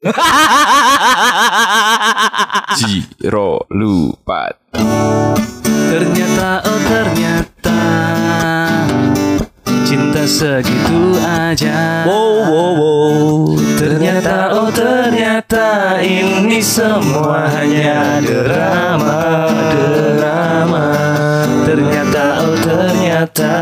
[2.80, 4.48] Jiro lupa.
[5.92, 7.80] Ternyata oh ternyata
[9.84, 12.08] Cinta segitu aja.
[12.08, 13.52] Wow wow wow.
[13.76, 20.96] Ternyata oh ternyata Ini semua hanya drama Drama.
[21.68, 23.52] Ternyata oh ternyata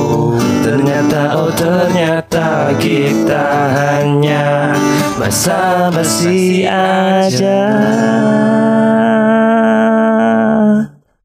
[0.00, 4.72] oh, Ternyata oh ternyata Kita hanya
[5.14, 7.62] Basa-basi aja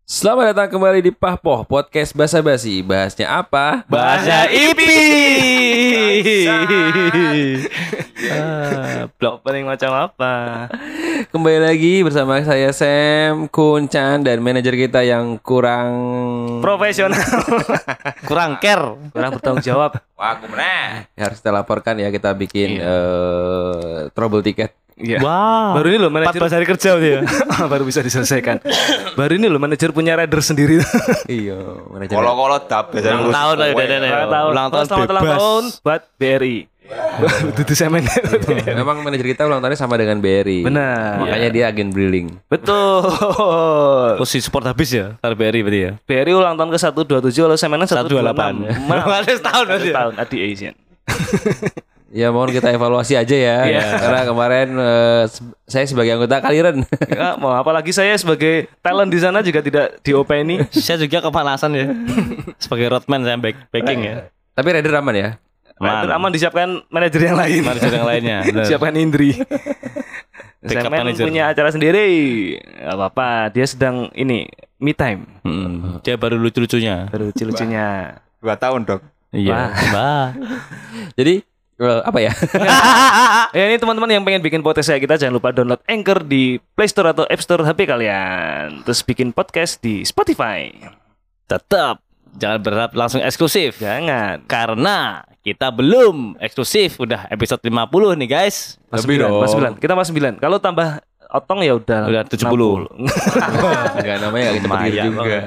[0.09, 2.81] Selamat datang kembali di Pahpoh Podcast Basa Basi.
[2.81, 3.85] Bahasnya apa?
[3.85, 4.97] Bahasa IPI
[8.33, 10.65] ah, Blok paling macam apa?
[11.29, 15.93] Kembali lagi bersama saya Sam, Kuncan dan manajer kita yang kurang
[16.65, 17.21] Profesional.
[18.25, 19.13] Kurang care.
[19.13, 19.93] Kurang bertanggung jawab.
[20.17, 20.49] Wah, aku
[21.21, 24.73] Harus kita laporkan ya kita bikin eh, trouble ticket.
[24.99, 25.23] Iya.
[25.23, 25.79] Wow.
[25.79, 27.19] Baru ini loh manajer 14 hari kerja dia
[27.71, 28.59] Baru bisa diselesaikan.
[29.15, 30.83] Baru ini loh manajer punya rider sendiri.
[31.29, 32.15] Iya, manajer.
[32.17, 34.49] Kalau-kalau dap biasanya Ulang ngurus tahun lah udah Ulang tahun.
[34.49, 36.57] Ulang tahun Selamat ulang tahun Buat BRI
[37.53, 38.01] Dudu semen.
[38.65, 40.65] Memang manajer kita ulang tahunnya sama dengan BRI.
[40.65, 41.21] Benar.
[41.21, 42.41] Makanya dia agen brilling.
[42.49, 43.05] Betul.
[44.21, 45.91] Posisi support habis ya Tarberi berarti ya?
[46.01, 49.95] BRI ulang tahun ke 127 Kalau semenan 128 128 Maaf Ada setahun berarti ya?
[49.95, 50.75] Tahun Adi Asian
[52.09, 53.57] Ya mohon kita evaluasi aja ya.
[53.63, 53.81] Iya.
[53.95, 54.69] Karena kemarin
[55.25, 56.81] se- saya sebagai anggota kaliren.
[57.11, 61.85] ya, mau apalagi saya sebagai talent di sana juga tidak diopeni Saya juga kepanasan ya
[62.57, 64.15] Sebagai roadman saya back, backing ya
[64.51, 65.29] Tapi rider aman ya.
[65.77, 66.11] Aman.
[66.11, 68.65] aman disiapkan manajer yang lain Manajer yang lainnya benar.
[68.65, 69.31] Siapkan Indri
[70.59, 72.03] Semen punya acara sendiri
[72.59, 74.43] Gak apa-apa Dia sedang ini
[74.75, 79.01] Me time Mm, Dia baru lucu-lucunya Baru lucu-lucunya Dua tahun dong.
[79.31, 80.27] Iya Mbak
[81.15, 81.33] Jadi
[81.79, 82.31] eh, apa ya?
[83.49, 83.65] Ya.
[83.65, 87.09] Ini teman-teman yang pengen bikin podcast kayak kita Jangan lupa download Anchor di Play Store
[87.09, 88.85] atau App Store HP kalian.
[88.85, 90.69] Terus bikin podcast di Spotify.
[91.49, 92.05] Tetap
[92.37, 93.81] Jangan berharap langsung eksklusif.
[93.81, 94.45] Jangan.
[94.45, 97.01] Karena kita belum eksklusif.
[97.01, 98.77] Udah episode 50 nih guys.
[98.93, 99.33] Mas Lebih 9, dong.
[99.41, 102.05] Mas 9 Kita Mas 9 Kalau tambah Otong ya udah.
[102.05, 102.45] Udah 70.
[102.45, 103.97] 60.
[103.97, 104.69] Enggak namanya gitu
[105.09, 105.39] juga.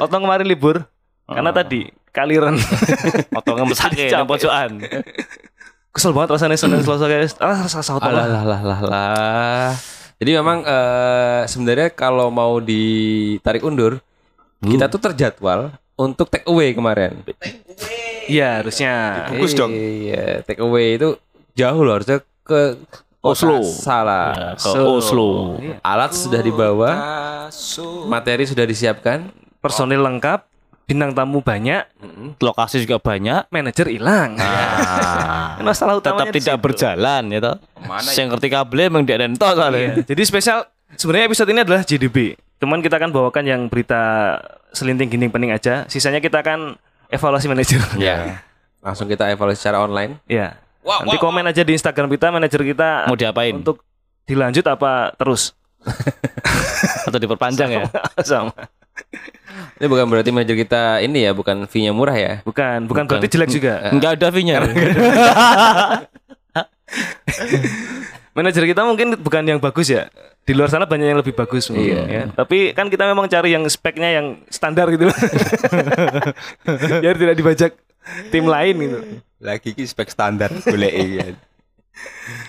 [0.00, 0.88] Otong kemarin libur.
[1.28, 2.56] Karena tadi Kaliran
[3.38, 4.80] Otongnya mesake nang pojokan
[5.92, 9.70] Kesel banget rasanya Senin Selasa guys Ah rasa otong Alah lah lah lah lah.
[10.18, 14.02] Jadi memang eh, sebenarnya kalau mau ditarik undur,
[14.58, 17.22] kita tuh terjadwal untuk take away kemarin.
[18.26, 18.92] Iya harusnya
[19.30, 19.70] Bagus dong.
[19.70, 21.14] Iya, take away itu
[21.54, 22.82] jauh loh harusnya ke
[23.22, 23.62] Oslo.
[23.62, 24.58] Salah.
[24.58, 26.90] ke Oslo Alat sudah dibawa,
[28.10, 29.30] materi sudah disiapkan.
[29.58, 30.46] Personil lengkap
[30.88, 31.84] Bintang tamu banyak
[32.40, 33.52] Lokasi juga banyak.
[33.52, 34.40] Manajer hilang.
[34.40, 35.60] Ah.
[35.60, 36.64] Ini Masalah Tetap utamanya di tidak situ.
[36.64, 37.56] berjalan ya toh.
[37.84, 40.00] Mana Saya ngerti kabel emang dia entok soalnya.
[40.00, 40.08] Iya.
[40.08, 40.58] Jadi spesial
[40.96, 44.00] Sebenarnya episode ini adalah JDB Cuman kita akan bawakan yang berita
[44.72, 45.84] Selinting ginding pening aja.
[45.92, 46.80] Sisanya kita akan
[47.12, 47.80] Evaluasi manajer.
[48.00, 48.40] Ya.
[48.80, 50.16] Langsung kita evaluasi secara online.
[50.24, 50.56] Iya.
[50.80, 53.52] Nanti komen aja di Instagram kita Manajer kita Mau diapain?
[53.60, 53.84] Untuk
[54.24, 55.52] dilanjut apa terus?
[57.08, 57.84] Atau diperpanjang ya?
[58.24, 58.56] Sama
[59.78, 62.32] Ini bukan berarti manajer kita ini ya, bukan fee-nya murah ya.
[62.42, 64.62] Bukan Bukan berarti jelek juga Enggak ada fee-nya
[68.36, 70.06] Manajer kita mungkin bukan yang bagus ya.
[70.46, 72.22] Di luar sana banyak yang lebih bagus mungkin, ya.
[72.32, 75.10] Tapi kan kita memang cari yang speknya yang standar gitu.
[77.02, 77.72] Biar tidak dibajak
[78.32, 78.98] tim lain gitu.
[79.38, 81.26] lagi ki spek standar boleh iya.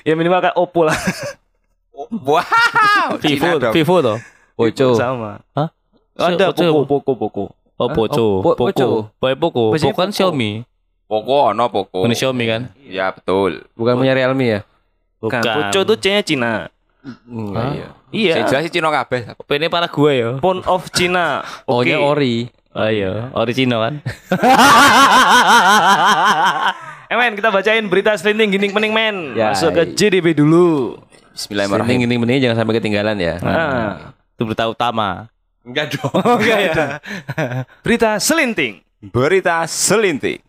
[0.07, 0.95] Ya minimal kayak Oppo lah
[1.93, 3.19] Wow.
[3.19, 3.59] Vivo.
[3.75, 4.17] Vivo toh
[4.55, 4.87] Poco.
[4.95, 5.43] sama.
[5.55, 5.67] Hah?
[6.19, 6.83] Ada Poco.
[6.83, 7.45] Poco, Poco, Poco.
[7.79, 8.87] Oh Poco Po- Poco Poco.
[9.39, 10.11] Poco Poco kan Poco.
[10.11, 10.51] Xiaomi
[11.07, 12.03] Poko no poko.
[12.03, 13.63] Bukan Xiaomi kan Ya betul.
[13.73, 14.59] Bukan punya Realme ya?
[15.17, 15.39] Bukan.
[15.41, 16.53] Poco tuh C-nya Cina.
[17.25, 17.87] Iya.
[18.11, 18.33] Iya.
[18.35, 19.31] Saya jelas sih Cino kabeh.
[19.31, 21.41] Apa ini para gue ya Phone of Cina.
[21.65, 21.95] Oke.
[21.95, 22.51] O-nya Ori.
[22.69, 23.93] Oh iya Original kan
[27.09, 29.33] Eh men, kita bacain berita selinting ginding pening men.
[29.33, 29.49] Ya.
[29.49, 30.93] Masuk ke JDB dulu.
[31.33, 32.05] Bismillahirrahmanirrahim.
[32.05, 33.41] Ini ini jangan sampai ketinggalan ya.
[33.41, 35.25] Nah, Itu berita utama
[35.67, 36.15] Enggak dong.
[36.15, 36.73] enggak ya.
[37.83, 38.79] Berita selinting.
[39.03, 40.39] Berita selinting.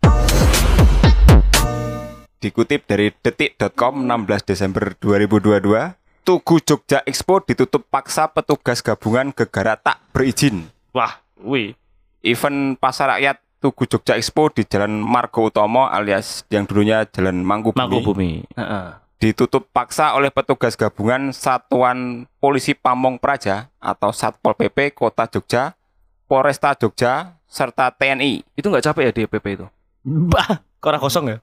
[2.41, 10.01] Dikutip dari detik.com 16 Desember 2022, Tugu Jogja Expo ditutup paksa petugas gabungan gegara tak
[10.09, 10.71] berizin.
[10.95, 11.77] Wah, wih.
[12.25, 17.77] Event pasar rakyat Tugu Jogja Expo di Jalan Margo Utomo alias yang dulunya Jalan Mangkubumi,
[17.77, 19.00] Mangkubumi Heeh.
[19.21, 25.77] Ditutup paksa oleh petugas gabungan Satuan Polisi Pamong Praja atau Satpol PP Kota Jogja,
[26.25, 28.41] Polresta Jogja, serta TNI.
[28.57, 29.67] Itu nggak capek ya di PP itu?
[30.01, 31.37] Bah, kok orang kosong ya?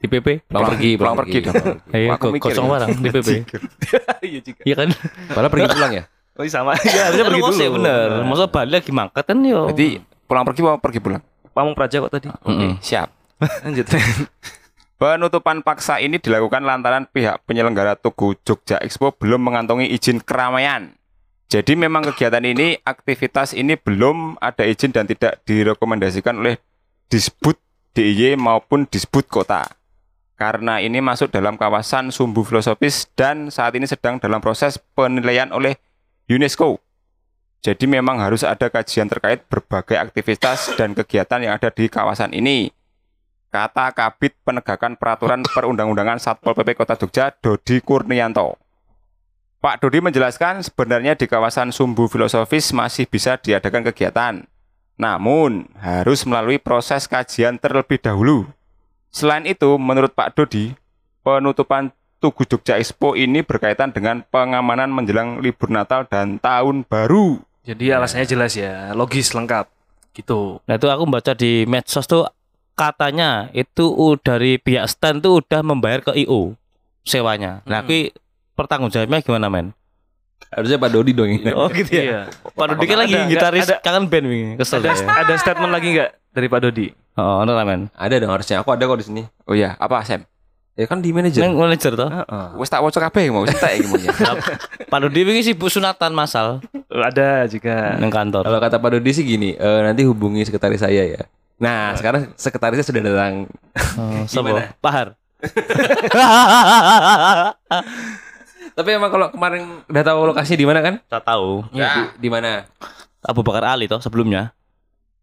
[0.00, 0.48] Di PP.
[0.48, 1.54] Pulang pergi, pulang pergi dong.
[1.92, 2.72] Iya, Aku kok mikir kosong ya.
[2.72, 3.28] barang di PP.
[4.28, 4.62] Iya juga.
[4.64, 4.88] Iya kan?
[5.36, 6.04] Malah pergi pulang ya.
[6.38, 6.72] Oh iya, sama.
[6.80, 7.74] Ya harusnya pergi dulu.
[7.76, 8.08] bener.
[8.24, 9.68] Masa balik lagi mangkat kan yo.
[9.68, 11.22] Jadi pulang pergi mau pergi pulang.
[11.52, 12.30] Pamung Praja kok tadi.
[12.30, 13.12] Oke, siap.
[13.66, 13.84] Lanjut.
[14.98, 20.90] Penutupan paksa ini dilakukan lantaran pihak penyelenggara Tugu Jogja Expo belum mengantongi izin keramaian.
[21.46, 26.58] Jadi memang kegiatan ini, aktivitas ini belum ada izin dan tidak direkomendasikan oleh
[27.06, 27.54] Disbud
[27.94, 29.70] DIY maupun Disbud Kota.
[30.34, 35.78] Karena ini masuk dalam kawasan sumbu filosofis dan saat ini sedang dalam proses penilaian oleh
[36.26, 36.82] UNESCO.
[37.62, 42.74] Jadi memang harus ada kajian terkait berbagai aktivitas dan kegiatan yang ada di kawasan ini
[43.48, 48.60] kata Kabit Penegakan Peraturan Perundang-undangan Satpol PP Kota Jogja, Dodi Kurnianto.
[49.58, 54.46] Pak Dodi menjelaskan sebenarnya di kawasan Sumbu Filosofis masih bisa diadakan kegiatan.
[54.94, 58.46] Namun, harus melalui proses kajian terlebih dahulu.
[59.10, 60.78] Selain itu, menurut Pak Dodi,
[61.26, 67.38] penutupan Tugu Jogja Expo ini berkaitan dengan pengamanan menjelang libur Natal dan Tahun Baru.
[67.62, 69.70] Jadi alasannya jelas ya, logis lengkap.
[70.14, 70.58] Gitu.
[70.66, 72.26] Nah itu aku baca di medsos tuh
[72.78, 76.54] katanya itu u- dari pihak stand tuh udah membayar ke IO
[77.02, 77.60] sewanya.
[77.64, 78.14] Nah, kui
[78.54, 79.74] pertanggung jawabnya gimana men?
[80.48, 81.50] Harusnya Pak Dodi dong ini.
[81.50, 82.02] Oh gitu ya.
[82.02, 82.20] Iya.
[82.48, 84.52] Pak Dodi kan lagi Ada- gitaris ada- kangen band wingi.
[84.54, 85.04] Kesel Ada, ya.
[85.18, 86.86] ada statement lagi nggak dari Pak Dodi?
[87.14, 87.90] Oh, ono lah men.
[87.92, 88.62] Ada dong harusnya.
[88.62, 89.22] Aku ada kok di sini.
[89.44, 90.22] Oh iya, apa Sam?
[90.72, 91.42] Ya kan di manajer.
[91.42, 92.06] Neng manajer toh.
[92.54, 93.98] Wes tak wocok kabeh mau tak iki mau.
[94.94, 97.98] Pak Dodi wingi sibuk sunatan masal Ada juga.
[97.98, 98.46] neng kantor.
[98.46, 101.26] Kalau kata Pak Dodi sih gini, eh, nanti hubungi sekretaris saya ya.
[101.58, 103.34] Nah, sekarang sekretarisnya sudah datang.
[103.98, 104.22] Oh?
[104.30, 104.72] Gimana?
[104.78, 105.18] Pahar.
[108.78, 110.94] Tapi emang kalau kemarin udah tahu lokasinya di mana kan?
[111.10, 111.66] Tak tahu.
[111.74, 112.14] Ya.
[112.14, 112.62] Di, di mana?
[113.26, 114.54] Abu Bakar Ali toh sebelumnya.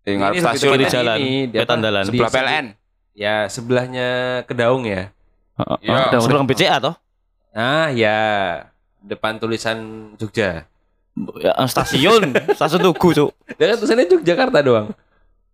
[0.03, 1.85] Yang ngarep Ini stasiun ini, jalan, di Wetan apa?
[1.87, 2.03] dalan.
[2.03, 2.65] Di sebelah PLN.
[3.15, 4.07] Ya, sebelahnya
[4.43, 5.15] Kedaung ya.
[5.55, 5.77] Heeh.
[5.87, 6.11] Iya.
[6.11, 6.95] Oh, sebelum BCA toh.
[7.55, 8.19] Ah, ya.
[8.99, 10.67] Depan tulisan Jogja.
[11.39, 13.31] Ya, stasiun, stasiun Tugu, Cuk.
[13.55, 14.91] Dan kan tulisannya Yogyakarta doang.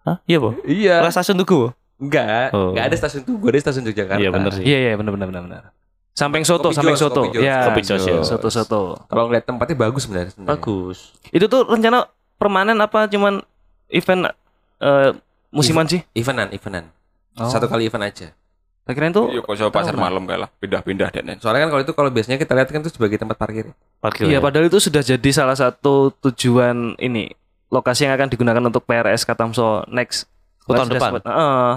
[0.01, 0.17] Hah?
[0.25, 0.49] Iya, Po?
[0.65, 0.95] Iya.
[1.01, 1.69] Ora stasiun Tugu.
[2.01, 2.73] Enggak, Oh.
[2.73, 4.21] enggak ada stasiun Tugu, ada stasiun Yogyakarta.
[4.21, 4.63] Iya, bener sih.
[4.65, 5.63] Iya iya benar benar benar benar.
[6.11, 7.21] Samping soto, Kopi samping Jos, soto.
[7.23, 7.43] Kopi Jos.
[7.45, 7.57] Ya.
[7.69, 8.19] Kopi Jos, ya.
[8.25, 8.81] Soto soto.
[9.07, 10.33] Kalau ngeliat tempatnya bagus sebenarnya.
[10.33, 10.51] sebenarnya.
[10.57, 10.97] Bagus.
[11.31, 13.45] Itu tuh rencana permanen apa cuman
[13.87, 14.33] event
[14.81, 15.11] eh,
[15.53, 16.01] musiman sih?
[16.17, 16.89] Evenan, evenan.
[17.39, 17.47] Oh.
[17.47, 18.33] Satu kali event aja.
[18.81, 21.93] Saya kira itu Yuk kok pasar malam kayak lah, pindah-pindah dan Soalnya kan kalau itu
[21.93, 23.69] kalau biasanya kita lihat kan itu sebagai tempat parkir.
[24.01, 24.25] Parkir.
[24.25, 24.43] Iya, ya.
[24.43, 27.29] padahal itu sudah jadi salah satu tujuan ini
[27.71, 30.27] lokasi yang akan digunakan untuk PRS Katamso next
[30.63, 31.09] Oh, tahun depan?
[31.15, 31.71] sempat- Heeh.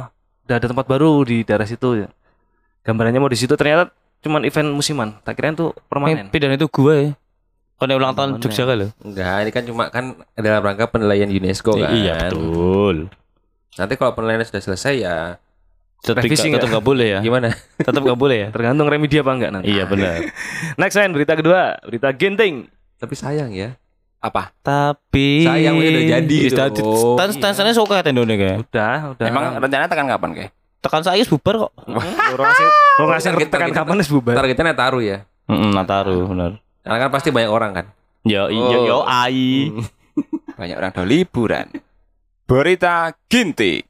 [0.45, 2.09] udah ada tempat baru di daerah situ ya.
[2.83, 3.89] Gambarannya mau di situ ternyata
[4.21, 5.17] cuman event musiman.
[5.21, 6.29] Tak kira itu permanen.
[6.29, 7.11] pindahan itu gue ya.
[7.75, 8.45] Kalau ulang tahun Permanen.
[8.45, 8.89] Jogja kan lo.
[9.03, 10.05] Enggak, ini kan cuma kan
[10.35, 11.91] dalam rangka penilaian UNESCO kan.
[11.91, 12.97] Iya betul.
[13.75, 15.17] Nanti kalau penilaian sudah selesai ya
[15.99, 17.21] Tetap Revisi tetap nggak boleh ya.
[17.21, 17.49] gimana?
[17.81, 18.49] Tetap nggak boleh ya.
[18.53, 19.73] Tergantung remedi apa enggak nanti.
[19.73, 20.21] Iya benar.
[20.81, 22.69] Next man, berita kedua, berita genting.
[23.01, 23.73] Tapi sayang ya.
[24.25, 24.57] Apa?
[24.65, 26.39] Tapi Sayang, udah jadi.
[26.49, 28.59] Sudah stand stand standnya suka ya tendone kayak.
[28.65, 29.27] Udah, udah.
[29.29, 30.51] Emang rencananya tekan kapan kayak?
[30.81, 31.73] Tekan saya bubar kok.
[32.35, 34.35] orang ngasih orang ngasih Target- tekan target- kapan wis bubar.
[34.35, 35.19] Targetnya Nataru ya.
[35.45, 36.51] Heeh, Nataru benar.
[36.81, 37.87] Karena kan pasti banyak orang kan.
[38.25, 39.69] Yo yo yo ai.
[40.59, 41.67] Banyak orang udah liburan.
[42.47, 43.83] Berita ginting.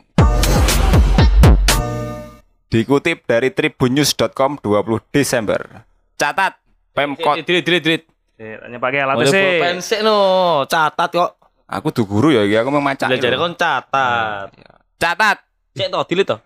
[2.66, 5.84] Dikutip dari tribunnews.com 20 Desember.
[6.16, 6.58] Catat
[6.90, 7.38] Pemkot.
[7.44, 8.02] Dilit dilit dilit.
[8.44, 9.40] Eh, Hanya pakai alat Ada sih.
[9.40, 10.16] pulpen sik no,
[10.68, 11.30] catat kok.
[11.64, 13.08] Aku tuh guru ya, iki aku memacak.
[13.08, 14.52] Belajar kon catat.
[15.00, 15.36] Catat.
[15.74, 16.36] Cek to dilit to.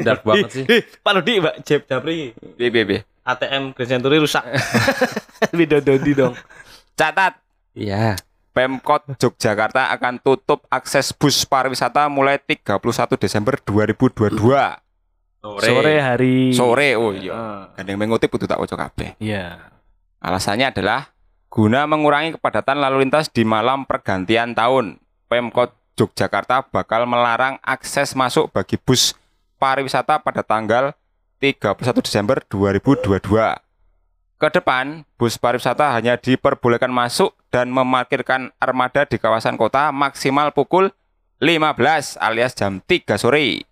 [0.00, 0.64] Dark banget sih.
[0.66, 2.32] Ih, Pak Lodi, Mbak Jeb Japri.
[2.56, 3.00] Piye piye piye.
[3.22, 4.42] ATM Grand Century rusak.
[5.58, 6.34] Video Dodi dong.
[6.96, 7.38] Catat.
[7.76, 8.16] Iya.
[8.54, 12.80] Pemkot Yogyakarta akan tutup akses bus pariwisata mulai 31
[13.18, 14.30] Desember 2022.
[15.44, 17.68] Sore hari Sore, oh iya.
[17.76, 19.18] Gandeng mengutip kudu tak ojo kabeh.
[19.20, 19.58] Iya.
[20.22, 21.13] Alasannya adalah
[21.54, 24.98] guna mengurangi kepadatan lalu lintas di malam pergantian tahun.
[25.30, 29.14] Pemkot Yogyakarta bakal melarang akses masuk bagi bus
[29.62, 30.98] pariwisata pada tanggal
[31.38, 33.22] 31 Desember 2022.
[34.34, 40.90] Ke depan, bus pariwisata hanya diperbolehkan masuk dan memarkirkan armada di kawasan kota maksimal pukul
[41.38, 43.62] 15 alias jam 3 sore.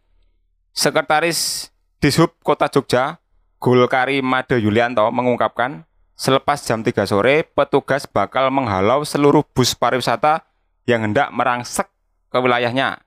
[0.71, 3.19] Sekretaris Dishub Kota Jogja,
[3.59, 5.83] Gulkari Made Yulianto mengungkapkan,
[6.23, 10.47] selepas jam 3 sore, petugas bakal menghalau seluruh bus pariwisata
[10.87, 11.91] yang hendak merangsek
[12.31, 13.03] ke wilayahnya.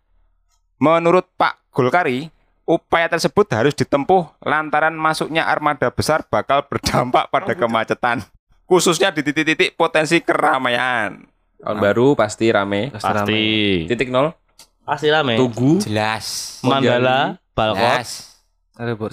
[0.84, 2.28] Menurut Pak Gulkari,
[2.68, 8.20] upaya tersebut harus ditempuh lantaran masuknya armada besar bakal berdampak pada kemacetan,
[8.68, 11.24] khususnya di titik-titik potensi keramaian.
[11.56, 12.92] Tahun baru pasti rame.
[12.92, 13.88] Pasti.
[13.88, 14.36] Titik nol.
[14.84, 15.40] Pasti rame.
[15.40, 15.80] Tugu.
[15.80, 16.60] Jelas.
[16.68, 18.36] Mandala, Balkot, Jelas.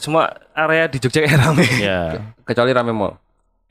[0.02, 0.26] Semua
[0.58, 1.66] area di Jogja kayak rame.
[1.78, 2.34] Ya.
[2.42, 3.22] Kecuali rame mall.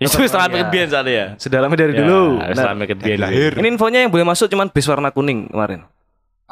[0.01, 1.27] Itu wis rame kebian soalnya ya.
[1.38, 2.41] Sudah rame dari Ya, dulu.
[2.41, 3.22] Nah, rame kebian.
[3.22, 3.53] lahir.
[3.53, 5.86] ini infonya yang boleh masuk cuman bis warna kuning kemarin.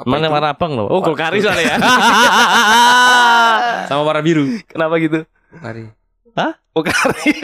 [0.06, 0.86] Mana warna abang loh?
[0.88, 1.76] Oh, Golkari soalnya ya.
[3.90, 4.62] Sama warna biru.
[4.64, 5.26] Kenapa gitu?
[5.60, 5.92] Kari.
[6.38, 6.56] Hah?
[6.72, 7.34] Oh, kari.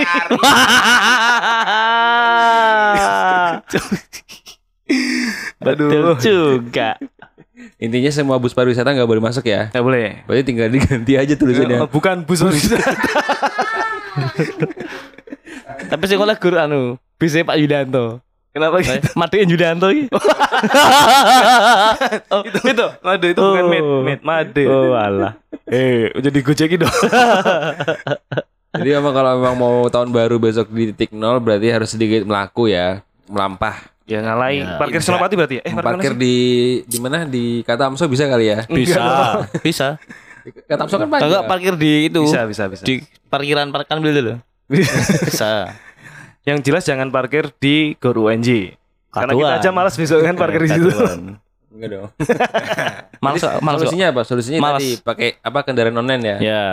[5.57, 6.95] Betul juga.
[7.79, 9.71] Intinya semua bus pariwisata nggak boleh masuk ya.
[9.71, 10.07] Nggak boleh.
[10.27, 11.79] Berarti tinggal diganti aja tulisannya.
[11.81, 12.91] Oh, bukan bus pariwisata.
[15.85, 16.81] Tapi sih oleh guru anu,
[17.15, 18.19] bisa Pak Yudanto.
[18.49, 19.11] Kenapa gitu?
[19.13, 20.07] Matiin Yudanto iki.
[22.31, 22.85] oh, itu, itu.
[23.03, 23.69] Made itu bukan Oh.
[23.69, 24.63] made, made, made.
[24.65, 25.33] Oh, alah.
[25.65, 26.95] Eh, jadi gojekin dong.
[28.75, 32.67] Jadi emang kalau memang mau tahun baru besok di titik nol berarti harus sedikit melaku
[32.67, 33.87] ya, melampah.
[34.03, 34.61] ya ngalai.
[34.61, 35.63] Ya, parkir Senopati berarti ya?
[35.63, 36.35] Eh, Parkir di
[36.83, 38.67] di mana di Kata Amso bisa kali ya?
[38.67, 38.99] Bisa.
[39.63, 39.95] Bisa.
[40.67, 41.47] Kata Amso kan Enggak banyak.
[41.47, 42.19] parkir di itu.
[42.21, 42.83] Bisa, bisa, bisa.
[42.83, 44.37] Di parkiran parkiran dulu loh.
[44.69, 45.73] Bisa.
[46.45, 48.77] Yang jelas jangan parkir di Gor UNJ.
[49.09, 50.89] Karena kita aja malas besok kan parkir di situ.
[51.75, 52.07] Enggak dong.
[53.23, 53.43] Males.
[53.43, 53.59] kok.
[53.59, 54.21] Solusinya apa?
[54.23, 54.79] Solusinya Males.
[54.79, 56.37] tadi pakai apa kendaraan online ya?
[56.39, 56.63] Ya.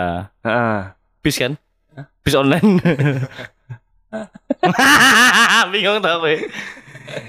[0.47, 0.79] Heeh.
[1.19, 1.59] Bis kan?
[2.23, 2.79] Bis online.
[5.73, 6.47] Bingung tau gue.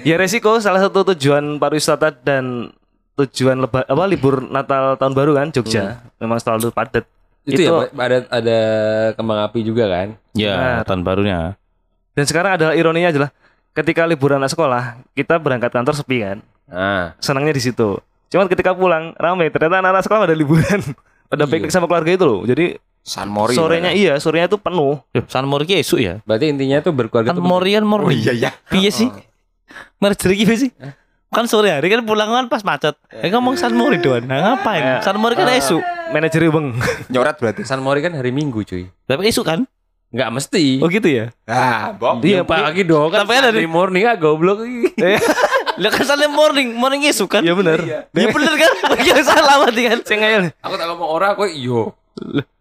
[0.06, 2.71] Ya resiko salah satu tujuan pariwisata dan
[3.18, 6.04] tujuan leba, apa libur Natal tahun baru kan Jogja.
[6.23, 7.04] Memang selalu padat.
[7.44, 8.58] Itu, Itu- ya ada ada
[9.14, 10.16] kembang api juga kan?
[10.32, 11.60] Ya, tahun barunya.
[12.16, 13.30] Dan sekarang adalah ironinya adalah
[13.70, 16.38] ketika liburan anak sekolah, kita berangkat kantor sepi kan.
[16.64, 18.00] Nah, Senangnya di situ.
[18.32, 20.80] Cuman ketika pulang ramai ternyata anak-anak sekolah pada liburan.
[21.30, 21.52] pada Iya.
[21.52, 22.40] piknik sama keluarga itu loh.
[22.44, 23.52] Jadi San Mori.
[23.52, 24.96] sorenya iya, sorenya itu penuh.
[25.12, 26.24] Yo, San Mori ki esuk ya.
[26.24, 27.84] berarti intinya tuh berkeluarga Kan tuh Mori kan.
[27.84, 28.50] Oh iya ya.
[28.66, 29.12] Piye sih?
[30.00, 30.70] Merger iki piye sih?
[31.34, 32.94] Kan sore hari kan pulang kan pas macet.
[33.10, 34.22] Eh ngomong San Mori doan.
[34.24, 35.02] Nah, ngapain?
[35.02, 35.82] San Mori kan esuk.
[36.14, 36.78] Manajer beng.
[37.12, 37.66] Nyoret berarti.
[37.66, 38.86] San Mori kan hari Minggu cuy.
[39.04, 39.66] Tapi esuk kan?
[40.14, 40.78] Enggak mesti.
[40.78, 41.34] Oh gitu ya.
[41.42, 42.22] Ah, Bob.
[42.22, 43.26] Iya pagi dong kan.
[43.26, 44.62] Tapi kan Sunday dari- morning ah goblok.
[45.82, 47.42] Lah kan Sunday morning, morning esuk kan?
[47.42, 47.82] Iya benar.
[47.82, 48.72] Ya bener kan?
[49.10, 49.98] Yang salah berarti kan?
[50.06, 50.42] Ngayal.
[50.62, 51.98] Aku tak ngomong ora aku iyo.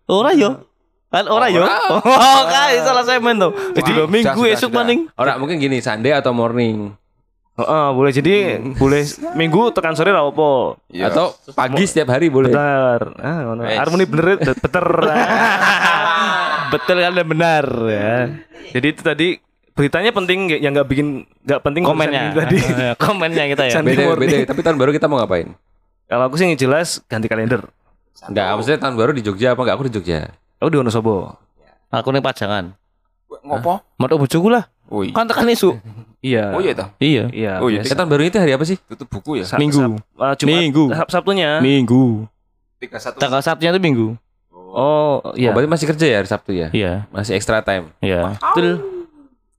[0.10, 0.65] Ora yo.
[1.13, 1.62] Kan ora yo.
[1.62, 3.53] Oh, kan salah saya men tuh.
[3.77, 5.06] Jadi minggu esuk maning.
[5.13, 6.98] Ora mungkin gini Sunday atau morning
[7.54, 8.36] Heeh, boleh jadi
[8.74, 10.74] boleh minggu tekan sore lah opo.
[10.90, 11.14] Iya.
[11.14, 12.50] atau pagi setiap hari boleh.
[12.50, 13.14] Benar.
[13.22, 13.62] Ah, ngono.
[13.62, 14.86] Harmoni bener beter.
[16.74, 18.34] Betul kan dan benar ya.
[18.74, 19.28] jadi itu tadi
[19.74, 22.34] beritanya penting yang nggak bikin nggak penting Komennya.
[22.34, 22.58] tadi.
[23.04, 23.74] Komennya kita ya.
[23.80, 24.38] Beda, beda.
[24.50, 25.54] Tapi tahun baru kita mau ngapain?
[26.06, 27.62] Kalau aku sih yang jelas ganti kalender.
[28.24, 29.76] Enggak, maksudnya tahun baru di Jogja apa enggak?
[29.78, 30.34] Aku di Jogja.
[30.58, 31.38] Aku di Wonosobo.
[31.90, 32.74] Aku nih pajangan.
[33.42, 33.82] Ngopo?
[33.98, 34.70] Mau bojoku lah.
[34.92, 35.13] Oh iya.
[35.16, 35.75] Kan tekan esuk.
[36.24, 36.56] Iya.
[36.56, 36.88] Oh iya toh.
[37.04, 37.24] Iya.
[37.36, 37.54] Iya.
[37.60, 37.84] Oh iya.
[37.84, 38.80] Eh, tahun baru itu hari apa sih?
[38.80, 39.44] Tutup buku ya.
[39.44, 39.75] Sa- Minggu.
[39.75, 40.84] Sab- ah, Jumat, Minggu.
[40.88, 41.60] Sab- Sabtunya.
[41.60, 42.24] Minggu.
[42.80, 43.20] 31.
[43.20, 44.08] Tanggal Sabtunya itu Minggu.
[44.56, 45.52] Oh, iya.
[45.52, 46.72] Oh, berarti masih kerja ya hari Sabtu ya?
[46.72, 47.12] Iya.
[47.12, 47.92] Masih extra time.
[48.00, 48.40] Iya.
[48.40, 48.80] Betul.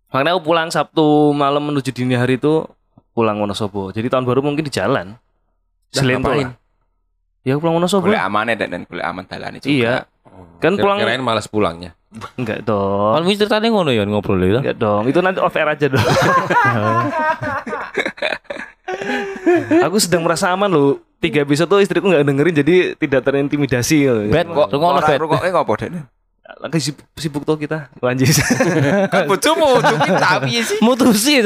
[0.09, 1.04] Makanya aku pulang Sabtu
[1.37, 2.64] malam menuju dini hari itu
[3.12, 3.93] pulang Wonosobo.
[3.93, 5.21] Jadi tahun baru mungkin di jalan.
[5.93, 6.57] Lah.
[7.45, 8.09] Ya aku pulang Wonosobo.
[8.09, 9.69] Boleh aman ya dan boleh aman dalane juga.
[9.69, 9.95] Iya.
[10.62, 11.93] Kan pulang Kirain malas pulangnya.
[12.38, 13.19] enggak dong.
[13.19, 14.62] Kalau ceritanya ngono ya ngobrol itu.
[14.62, 15.03] Enggak dong.
[15.11, 16.00] Itu nanti off air aja dong.
[19.85, 21.03] aku sedang merasa aman loh.
[21.19, 23.99] Tiga episode tuh istriku nggak dengerin jadi tidak terintimidasi.
[24.07, 24.29] loh.
[24.29, 25.19] Bet, Kok Rungono, ora Bet.
[25.21, 26.05] rukoke ngopo Den?
[26.61, 27.88] Lagi sibuk, sibuk tuh kita.
[28.05, 28.29] Anjir.
[29.09, 29.81] Kan bojomu
[30.21, 30.79] tapi sih.
[30.85, 31.41] Mutusi.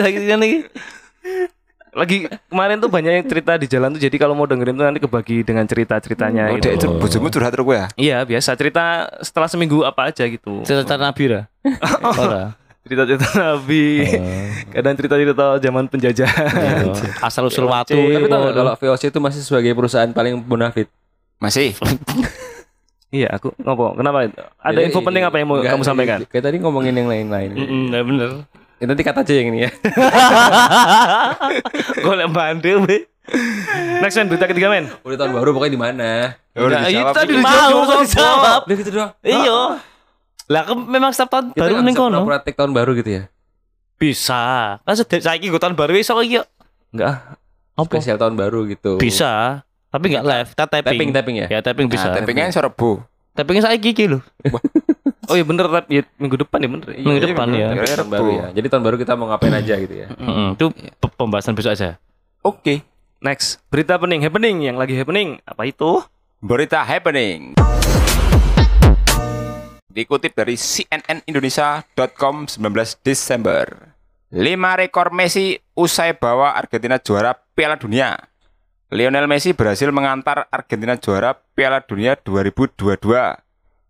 [1.91, 2.17] Lagi
[2.47, 5.43] kemarin tuh banyak yang cerita di jalan tuh jadi kalau mau dengerin tuh nanti kebagi
[5.43, 6.69] dengan cerita-ceritanya Oh, gitu.
[6.71, 7.85] dek, bojomu curhat terus ya.
[7.95, 8.85] Iya biasa cerita
[9.19, 10.63] setelah seminggu apa aja gitu.
[10.63, 11.43] Cerita Nabi ra.
[12.21, 12.55] Ora.
[12.81, 13.85] Cerita-cerita Nabi,
[14.71, 16.89] kadang cerita-cerita zaman penjajahan.
[17.27, 17.93] Asal usul watu.
[17.93, 18.49] Tapi ngono.
[18.51, 20.89] kalau VOC itu masih sebagai perusahaan paling bonafit.
[21.37, 21.77] Masih.
[23.15, 23.93] iya aku ngopo?
[23.93, 24.33] Kenapa?
[24.57, 26.19] Ada Jadi- info penting apa yang mau Enggak, kamu sampaikan?
[26.25, 27.51] Kayak tadi ngomongin yang lain-lain.
[27.53, 28.31] Mm, ya bener.
[28.79, 29.71] Ya, nanti kata aja yang ini ya.
[32.01, 32.97] Golek bandel be.
[34.01, 34.89] Next man berita ketiga men.
[35.03, 36.11] Udah tahun baru pokoknya di mana?
[36.55, 37.13] Udah Nah, itu dijawab.
[37.13, 37.43] tadi Ini.
[37.43, 38.59] mau jawab.
[38.65, 39.11] Udah gitu doang.
[39.21, 39.59] Iya.
[40.49, 42.19] Lah kan memang setiap tahun Kita baru ning bisa kono.
[42.25, 43.23] praktek tahun baru gitu ya.
[43.97, 44.43] Bisa.
[44.81, 46.41] Kan sedek saiki gue tahun baru iso iki.
[46.91, 47.15] Enggak.
[47.75, 47.93] Apa?
[47.93, 48.97] Spesial tahun baru gitu.
[48.97, 49.61] Bisa.
[49.89, 50.89] Tapi enggak live, kita tapping.
[50.89, 51.47] Tapping tapping ya.
[51.51, 52.07] Ya tapping bisa.
[52.07, 53.03] Nah, tappingnya Sorebo.
[53.35, 54.19] Tapping saiki iki lho.
[55.29, 56.89] Oh iya bener tapi ya, minggu depan ya bener.
[56.89, 57.69] Minggu depan ya.
[57.77, 58.47] Kira-kira tahun baru ya.
[58.57, 60.09] Jadi tahun baru kita mau ngapain aja gitu ya.
[60.09, 62.01] Heeh, itu pe- pembahasan besok aja.
[62.41, 62.81] Oke.
[63.21, 66.01] Next berita happening happening yang lagi happening apa itu?
[66.41, 67.59] Berita happening.
[69.91, 73.67] Dikutip dari cnnindonesia.com 19 Desember.
[74.31, 78.15] 5 rekor Messi usai bawa Argentina juara Piala Dunia.
[78.89, 83.48] Lionel Messi berhasil mengantar Argentina juara Piala Dunia 2022.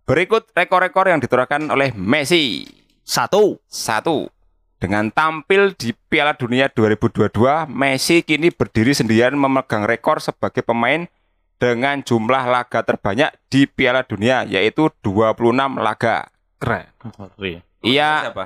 [0.09, 2.65] Berikut rekor-rekor yang ditorehkan oleh Messi.
[3.05, 3.61] Satu.
[3.69, 4.33] Satu,
[4.81, 11.05] dengan tampil di Piala Dunia 2022, Messi kini berdiri sendirian memegang rekor sebagai pemain
[11.61, 16.33] dengan jumlah laga terbanyak di Piala Dunia, yaitu 26 laga.
[16.57, 16.88] Keren.
[17.85, 18.45] Ia siapa?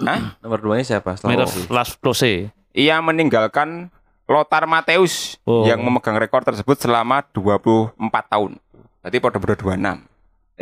[0.00, 0.40] Hah?
[0.40, 1.12] Nomor duanya siapa?
[1.76, 2.48] Las Klose.
[2.72, 3.92] ia meninggalkan
[4.24, 5.68] Lothar Matthäus Oh.
[5.68, 8.00] yang memegang rekor tersebut selama 24
[8.32, 8.56] tahun.
[9.04, 10.11] Berarti pada pada 26.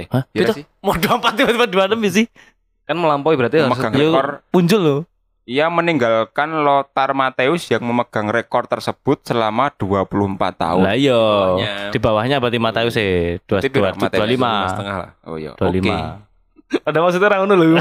[0.01, 0.23] Eh, Hah?
[0.31, 0.65] iya Itu sih?
[0.81, 2.27] mau empat tiba-tiba dua enam sih.
[2.83, 5.01] Kan melampaui berarti harus- Memegang Yo, rekor Punjul loh.
[5.45, 10.07] Ia meninggalkan Lothar Matthäus yang memegang rekor tersebut selama 24
[10.55, 10.81] tahun.
[10.81, 11.19] Lah iya.
[11.91, 13.41] Di bawahnya berarti Mataus sih.
[13.45, 14.21] Dua Berarti dua berapa Mataeus?
[14.21, 14.53] dua lima.
[14.69, 15.11] setengah lah.
[15.25, 15.51] Oh iya.
[15.55, 15.77] Dua Oke.
[15.77, 15.97] lima.
[16.71, 17.69] Ada maksudnya orang ngono lho.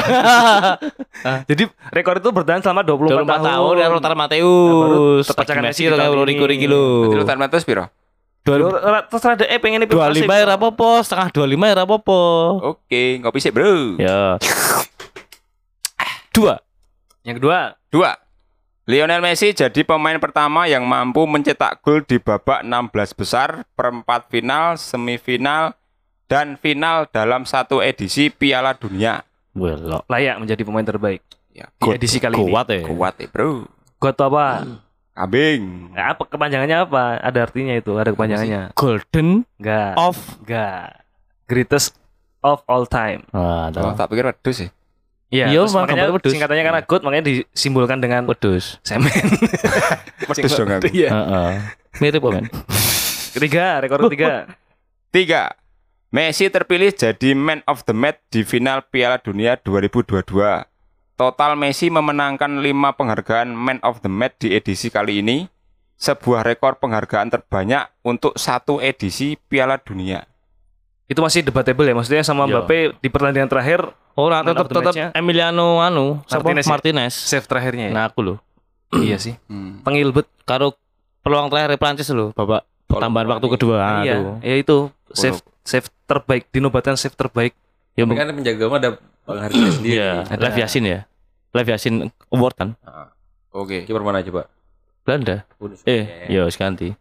[1.45, 3.75] Jadi rekor itu bertahan selama 24, Dua empat tahun tahun.
[3.75, 5.23] ya Lothar Mateus.
[5.29, 5.93] terpecahkan Messi Messi
[6.27, 6.41] ini.
[6.41, 6.81] Kuri gitu.
[7.05, 7.85] Berarti Lothar Matthäus piro?
[8.41, 12.21] Dua- Terus ada eh pengen Dua lima ya apa-apa, setengah dua lima ya apa-apa.
[12.65, 13.97] Oke, ngopi sih, Bro.
[13.97, 14.39] Ya.
[16.31, 16.57] Dua.
[17.21, 18.11] Yang kedua, Dua.
[18.85, 24.81] Lionel Messi jadi pemain pertama yang mampu mencetak gol di babak 16 besar, perempat final,
[24.81, 25.77] semifinal,
[26.25, 29.21] dan final dalam satu edisi Piala Dunia.
[29.51, 30.05] Welok.
[30.05, 32.47] layak menjadi pemain terbaik Ya, di edisi kali ini.
[32.47, 32.81] Kuat ya.
[32.83, 33.65] kuat ya, Bro.
[33.97, 34.45] Kuat apa?
[35.19, 35.91] Kambing.
[35.91, 37.19] Ya, apa kepanjangannya apa?
[37.19, 38.71] Ada artinya itu, ada kepanjangannya.
[38.71, 39.91] Golden Enggak.
[39.99, 40.15] of.
[40.39, 41.03] Enggak.
[41.43, 41.99] Greatest
[42.39, 43.27] of all time.
[43.29, 44.69] Ah, Oh, tak pikir wedus sih.
[45.29, 46.31] Iya, Iya, terus Bang, makanya wedus.
[46.31, 48.79] singkatannya karena good makanya disimbolkan dengan Wedus.
[48.81, 49.11] semen.
[50.29, 50.87] Wedus dong aku.
[50.89, 51.09] Iya.
[51.11, 51.51] Heeh.
[51.99, 52.33] Mirip kok.
[53.35, 54.49] Ketiga, rekor ketiga.
[55.11, 55.43] Tiga.
[56.09, 60.23] Messi terpilih jadi man of the match di final Piala Dunia 2022.
[61.19, 65.51] Total Messi memenangkan 5 penghargaan man of the match di edisi kali ini.
[65.99, 70.23] Sebuah rekor penghargaan terbanyak untuk satu edisi Piala Dunia.
[71.09, 72.61] itu masih debatable ya, maksudnya sama Iya.
[72.61, 73.81] Mbappe di pertandingan terakhir
[74.13, 74.93] Orang Man tetap tetap.
[75.17, 76.71] Emiliano anu, Martinez ya?
[76.71, 77.13] Martinez.
[77.17, 77.93] save terakhirnya ya.
[77.97, 78.37] Nah, aku loh.
[79.09, 79.33] iya sih.
[79.81, 80.29] Pengilbet.
[80.45, 80.77] Karo
[81.25, 82.61] peluang terakhir Prancis loh, Bapak.
[82.89, 83.77] Tambahan waktu kedua.
[83.81, 87.57] Ah, iya, ya itu save save terbaik dinobatkan save terbaik.
[87.97, 88.89] Ya, kan penjaga gawang ada
[89.29, 89.93] penghargaan sendiri.
[89.95, 90.41] Iya, Ada.
[90.41, 90.99] Lev Yasin ya.
[91.53, 91.93] Lev Yasin
[92.29, 92.69] Award kan?
[93.49, 93.85] Oke.
[93.85, 94.49] Kiper mana coba?
[95.05, 95.45] Belanda.
[95.85, 96.45] Eh, Iya.
[96.45, 96.93] yo ganti.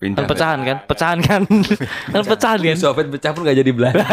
[0.00, 0.24] Pindah.
[0.24, 0.76] Kan pecahan kan?
[0.88, 1.42] Pecahan kan?
[2.12, 2.76] kan pecahan kan?
[2.76, 4.00] Soviet pecah pun gak jadi Belanda.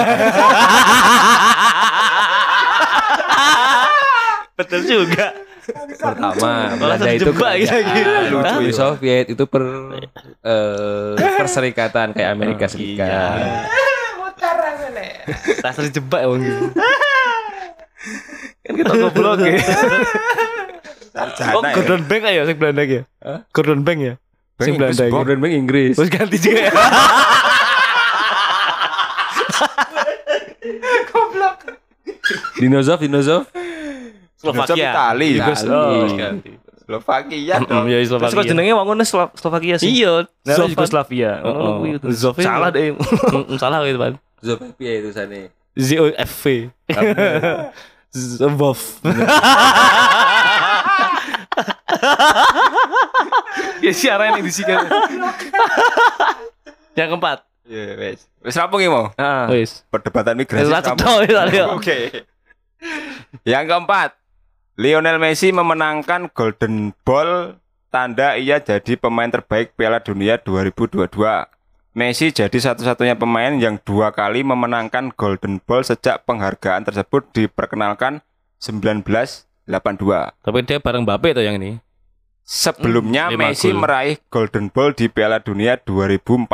[4.57, 5.31] Betul juga.
[5.67, 7.83] Pertama, Belanda itu jebak kerajaan.
[7.83, 8.01] lagi.
[8.31, 8.55] lucu Hah?
[8.57, 9.63] Uni Soviet itu per
[10.41, 13.39] eh, perserikatan kayak Amerika Serikat.
[15.59, 16.27] Tak sering jebak ya.
[18.67, 19.55] Kan kita goblok ya.
[21.55, 23.03] Oh, Gordon Bank ayo sing Belanda ya.
[23.49, 24.13] Gordon Bank ya.
[24.59, 25.11] Sing Belanda ya.
[25.11, 25.95] Gordon Bank Inggris.
[25.95, 26.73] Terus ganti juga ya.
[32.57, 33.43] Dinozov, Dinozov.
[34.37, 34.91] Slovakia.
[34.93, 35.29] Itali.
[35.69, 36.05] Oh.
[36.87, 37.83] Slovakia dong.
[37.91, 38.51] Iya, Terus kok Slovakia.
[38.55, 39.91] jenenge wangunnya Slo- Slovakia sih.
[39.91, 40.71] Iya, Zovan.
[40.71, 41.31] Yugoslavia.
[41.43, 42.11] Oh, oh.
[42.15, 42.43] Zovan.
[42.47, 42.95] Salah deh.
[43.61, 44.15] Salah gitu, Pan.
[44.39, 45.49] Zofia itu sana.
[45.75, 46.43] ZOFV.
[48.15, 48.79] Zobov.
[53.83, 54.87] ya siaran yang disikat.
[56.97, 57.39] Yang keempat.
[57.67, 58.19] Iya, wes.
[58.41, 59.11] Wes rampung ya mau?
[59.19, 59.51] Ah.
[59.51, 59.83] Wis.
[59.91, 60.71] Perdebatan migrasi.
[60.71, 61.27] Rampung.
[61.77, 62.23] Oke.
[63.43, 64.09] Yang keempat,
[64.79, 71.09] Lionel Messi memenangkan Golden Ball tanda ia jadi pemain terbaik Piala Dunia 2022.
[71.97, 78.21] Messi jadi satu-satunya pemain yang dua kali memenangkan Golden Ball sejak penghargaan tersebut diperkenalkan
[78.61, 79.65] 1982.
[80.45, 81.81] Tapi dia bareng Mbappe tuh yang ini.
[82.45, 83.81] Sebelumnya Lima Messi gol.
[83.81, 86.45] meraih Golden Ball di Piala Dunia 2014.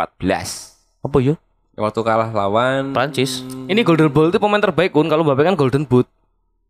[1.04, 1.36] Apa yo?
[1.76, 3.44] Waktu kalah lawan Prancis.
[3.68, 6.08] Ini Golden Ball itu pemain terbaik kun kalau Mbappe kan Golden Boot,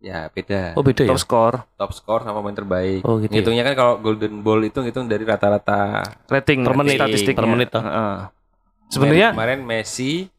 [0.02, 0.74] ya beda.
[0.74, 1.14] Oh beda ya?
[1.14, 3.06] top score, Top score sama pemain terbaik.
[3.06, 3.38] Oh, gitu ya?
[3.38, 6.98] Ngitungnya kan kalau Golden Ball itu ngitung dari rata-rata rating, Per menit.
[6.98, 7.38] statistiknya.
[7.38, 7.86] Per menit, toh.
[8.94, 10.30] Sebenarnya kemarin, Messi,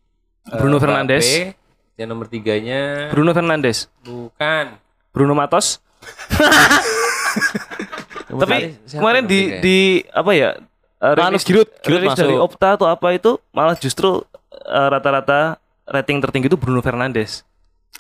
[0.47, 1.27] Bruno eh, Fernandes.
[1.27, 4.79] Mbappe, yang nomor tiganya Bruno Fernandes, bukan.
[5.11, 5.79] Bruno Matos.
[8.35, 9.61] Tapi Siapa kemarin di ya?
[9.63, 9.79] di
[10.11, 10.51] apa ya?
[11.03, 12.35] uh, Anu, rilis, Giroud, Giroud rilis dari.
[12.35, 14.23] Opta atau apa itu malah justru
[14.67, 17.47] uh, rata-rata rating tertinggi itu Bruno Fernandes.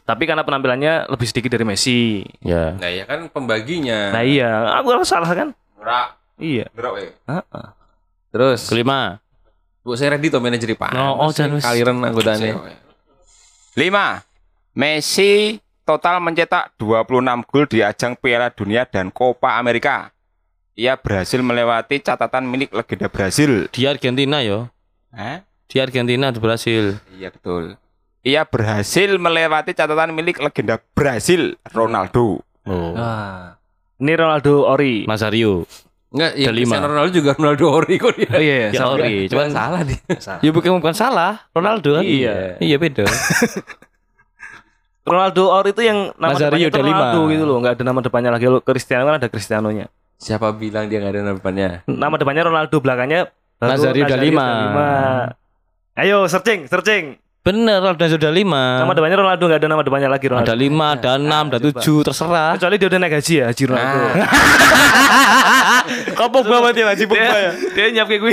[0.04, 2.20] Tapi karena penampilannya lebih sedikit dari Messi.
[2.44, 2.74] Ya.
[2.76, 4.10] Nah ya kan pembaginya.
[4.12, 5.48] Nah iya, aku salah kan?
[5.80, 6.66] Ora, Iya.
[6.74, 7.14] drop ya.
[7.30, 7.66] Heeh.
[8.34, 9.22] Terus Kelima.
[9.84, 10.96] Bu saya ready tuh manajer Pak.
[10.96, 11.64] No, oh, jangan wis.
[11.68, 12.56] Kaliren anggotanya.
[13.76, 14.24] Lima,
[14.72, 20.08] Messi total mencetak 26 gol di ajang Piala Dunia dan Copa America.
[20.74, 23.68] Ia berhasil melewati catatan milik legenda Brasil.
[23.68, 24.72] Di Argentina yo.
[25.12, 25.44] Hah?
[25.68, 26.98] Di Argentina di Brasil.
[27.14, 27.76] Iya betul.
[28.24, 32.40] ia berhasil melewati catatan milik legenda Brasil Ronaldo.
[32.64, 32.96] Oh.
[32.96, 33.60] Ah.
[34.00, 35.04] Ini Ronaldo Ori.
[35.04, 35.68] Masario.
[36.14, 36.62] Enggak, ya Ada lima.
[36.62, 38.30] Cristiano Ronaldo juga Ronaldo Ori kok dia.
[38.30, 38.68] Oh iya, iya.
[38.70, 38.94] Ya sama.
[38.94, 39.98] Ori, cuman salah dia.
[40.46, 41.32] ya bukan bukan salah.
[41.50, 42.02] Ronaldo kan.
[42.06, 42.62] Iya.
[42.62, 43.02] Iya beda.
[45.04, 46.96] Ronaldo Ori itu yang nama Nazario depannya De Lima.
[46.96, 48.46] Ronaldo gitu loh, nggak ada nama depannya lagi.
[48.46, 49.86] Lo Cristiano kan ada Cristianonya.
[50.16, 51.68] Siapa bilang dia nggak ada nama depannya?
[51.90, 53.20] Nama depannya Ronaldo, belakangnya
[53.58, 54.46] Nazario De Lima.
[55.98, 57.18] Ayo searching, searching.
[57.44, 58.80] Bener, Ronaldo sudah lima.
[58.80, 60.48] Nama depannya Ronaldo nggak ada nama depannya lagi Ronaldo.
[60.48, 62.56] Ada lima, ada enam, ada tujuh, terserah.
[62.56, 64.00] Kecuali dia udah naik haji ya, Haji Ronaldo.
[66.16, 68.32] Kau Pogba berarti Haji dia, dia nyiap kayak gue.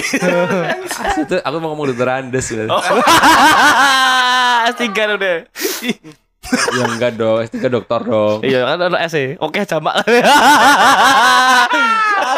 [1.26, 2.48] Itu aku mau ngomong dokter Andes.
[2.68, 2.80] Oh.
[4.72, 4.88] S3
[5.18, 5.38] udah.
[6.78, 8.40] ya enggak dong, S3 dokter dong.
[8.46, 9.96] Iya kan ada S Oke jamak.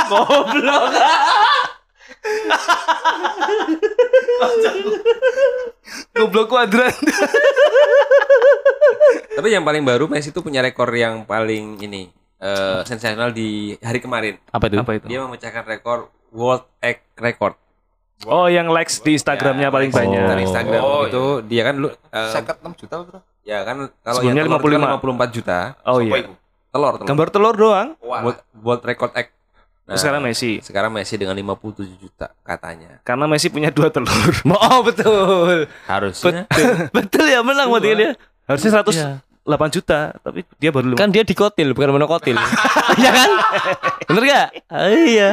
[0.10, 0.84] Goblok.
[6.13, 6.93] Goblok kuadran.
[9.34, 14.04] Tapi yang paling baru Messi itu punya rekor yang paling ini uh, sensasional di hari
[14.04, 14.36] kemarin.
[14.52, 14.76] Apa itu?
[14.76, 15.06] Apa itu?
[15.08, 17.56] Dia memecahkan rekor World Egg Record.
[18.28, 20.22] Oh, yang likes di Instagramnya ya, paling iya, banyak.
[20.24, 20.44] Oh.
[20.44, 21.48] Instagram oh, itu iya.
[21.48, 23.20] dia kan lu uh, enam juta bro.
[23.44, 25.60] Ya kan kalau yang kan lima puluh lima puluh empat juta.
[25.84, 26.32] Oh iya.
[26.74, 27.08] Telur, telur.
[27.08, 27.90] Gambar telur doang.
[28.00, 29.34] World, World Record Egg
[29.84, 30.64] Nah, sekarang Messi.
[30.64, 33.04] Sekarang Messi dengan 57 juta katanya.
[33.04, 34.32] Karena Messi punya dua telur.
[34.56, 35.68] oh betul.
[35.84, 36.48] Harusnya.
[36.48, 38.12] Betul, betul ya menang berarti dia.
[38.48, 39.33] Harusnya 100.
[39.44, 42.40] 8 juta tapi dia baru lima kan dia dikotil bukan monokotil
[43.04, 43.30] ya kan
[44.08, 45.30] bener gak ah, iya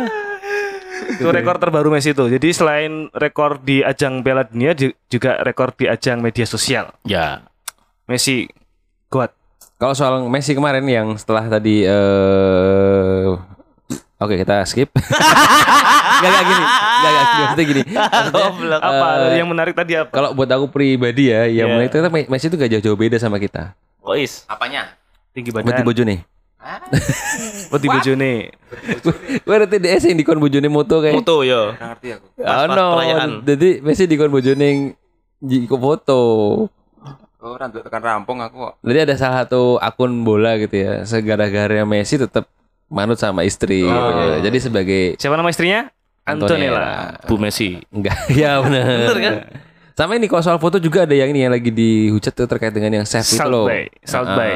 [1.11, 4.75] itu rekor terbaru Messi itu jadi selain rekor di ajang Piala Dunia
[5.07, 7.46] juga rekor di ajang media sosial ya
[8.11, 8.51] Messi
[9.07, 9.31] kuat
[9.81, 13.38] kalau soal Messi kemarin yang setelah tadi uh,
[14.20, 14.92] Oke kita skip.
[16.20, 16.64] gak gak gini,
[17.01, 17.40] gak gak gini.
[17.40, 17.83] Maksudnya gini.
[18.92, 20.12] Apa eh, yang menarik tadi apa?
[20.12, 21.88] Kalau buat aku pribadi ya, yang yeah.
[21.88, 23.73] menarik itu Messi itu gak jauh-jauh beda sama kita.
[24.04, 24.44] Ois.
[24.48, 24.96] Apanya?
[25.32, 25.86] Tinggi badan.
[25.86, 26.26] bojone.
[27.72, 28.32] Buat di bojone.
[29.44, 31.16] Gue ada TDS yang dikon bojone moto kayak.
[31.16, 31.72] Moto yo.
[31.72, 32.26] Ngerti aku.
[32.44, 32.86] Ah pas no.
[33.00, 33.30] perayaan.
[33.48, 34.80] Jadi Messi dikon bojone yang
[35.40, 36.20] jiko foto.
[37.40, 38.74] Oh, rambut tekan rampung aku kok.
[38.84, 41.08] Jadi ada salah satu akun bola gitu ya.
[41.08, 42.44] Segara-gara Messi tetap
[42.92, 43.88] manut sama istri.
[43.88, 44.44] gitu.
[44.44, 45.88] Jadi sebagai Siapa nama istrinya?
[46.28, 47.16] Antonella.
[47.24, 47.80] Bu Messi.
[47.88, 48.84] Enggak, ya benar.
[48.84, 49.34] Bener kan?
[50.00, 52.88] Sama ini kalau soal foto juga ada yang ini yang lagi dihujat tuh terkait dengan
[52.88, 53.68] yang chef itu Salt loh.
[53.68, 54.54] Bay, Salt Ah, Bay.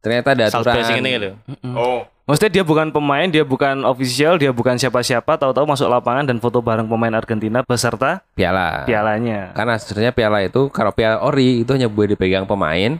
[0.00, 0.74] Ternyata ada Salt aturan.
[0.80, 1.30] Bay sing ini gitu.
[1.76, 6.40] Oh, Maksudnya dia bukan pemain, dia bukan official, dia bukan siapa-siapa, tahu-tahu masuk lapangan dan
[6.42, 8.82] foto bareng pemain Argentina beserta piala.
[8.82, 9.52] pialanya.
[9.54, 12.98] Karena sebenarnya piala itu kalau piala ori itu hanya boleh dipegang pemain,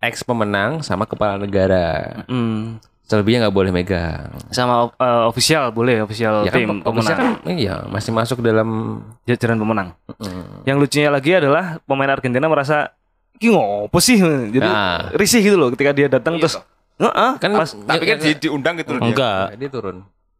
[0.00, 2.22] ex pemenang sama kepala negara.
[2.24, 2.80] Hmm.
[3.08, 4.28] Selebihnya nggak boleh megang.
[4.48, 9.00] Sama eh, official boleh, official Ya kan tim pemain pemenang, kan iya masih masuk dalam
[9.24, 9.88] jajaran pemenang.
[10.12, 12.92] mm, Yang lucunya lagi adalah pemain Argentina merasa
[13.34, 14.20] ini ngopo sih?
[14.20, 15.08] Jadi Nah.
[15.14, 16.60] risih gitu loh ketika dia datang Iya terus.
[16.98, 19.08] Heeh, kan pas tapi kan di, diundang gitu loh dia.
[19.08, 19.42] Enggak.
[19.56, 19.96] dia turun.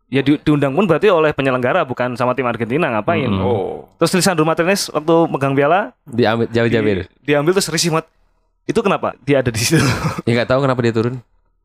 [0.09, 3.29] ya di- diundang pun berarti oleh penyelenggara bukan sama tim Argentina ngapain.
[3.29, 3.41] Hmm.
[3.41, 3.89] Oh.
[3.97, 6.85] Terus Lisandro Martinez waktu megang piala Diambil jauh-jauh.
[6.85, 8.09] di- diambil terus risih banget.
[8.65, 9.17] Itu kenapa?
[9.23, 9.81] Dia ada di situ.
[10.25, 11.17] Ya nggak tahu kenapa dia turun.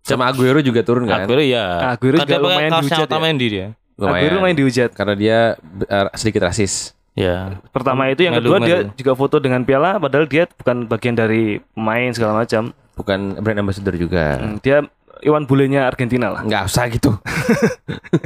[0.03, 1.23] Sama Aguero juga turun kan?
[1.23, 1.95] Aguero ya.
[1.95, 3.07] Aguero Kan juga dia pakai lumayan dihujat ya.
[3.07, 3.67] Otamendi dia.
[3.95, 4.89] Aguero main dihujat.
[4.91, 5.37] Karena dia
[5.81, 6.91] eh, sedikit rasis.
[7.15, 7.61] Ya.
[7.71, 11.63] Pertama itu yang Melu- kedua dia juga foto dengan piala padahal dia bukan bagian dari
[11.71, 12.75] pemain segala macam.
[12.93, 14.37] Bukan brand ambassador juga.
[14.37, 14.83] Hmm, Dia
[15.23, 16.43] Iwan bulenya Argentina lah.
[16.43, 17.15] Nggak usah gitu.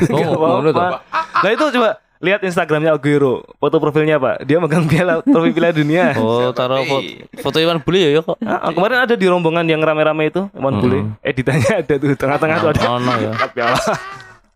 [0.10, 1.00] Oh, menurut apa-apa.
[1.46, 4.42] Nah itu coba lihat Instagramnya Aguero, foto profilnya pak.
[4.42, 6.14] Dia megang piala trofi piala dunia.
[6.18, 7.08] Oh, taruh foto,
[7.42, 8.38] foto Iwan Bule ya, ya kok.
[8.40, 11.00] Ah, kemarin ada di rombongan yang rame-rame itu, Iwan Bule.
[11.22, 13.32] Editannya ada tuh tengah-tengah tuh ada Oh, no ya.
[13.48, 13.78] piala.